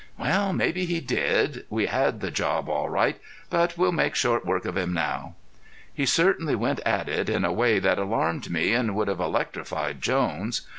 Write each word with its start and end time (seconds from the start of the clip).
"Well, 0.17 0.51
maybe 0.51 0.85
he 0.87 0.99
did. 0.99 1.67
We 1.69 1.85
had 1.85 2.21
the 2.21 2.31
job 2.31 2.67
all 2.67 2.89
right. 2.89 3.19
But 3.51 3.77
we'll 3.77 3.91
make 3.91 4.15
short 4.15 4.43
work 4.47 4.65
of 4.65 4.75
him 4.75 4.93
now." 4.95 5.35
He 5.93 6.07
certainly 6.07 6.55
went 6.55 6.79
at 6.79 7.07
it 7.07 7.29
in 7.29 7.45
a 7.45 7.53
way 7.53 7.77
that 7.77 7.99
alarmed 7.99 8.49
me 8.49 8.73
and 8.73 8.95
would 8.95 9.09
have 9.09 9.19
electrified 9.19 10.01
Jones. 10.01 10.63